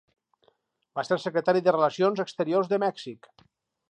[0.99, 3.33] Va ser Secretari de Relacions Exteriors de Mèxic.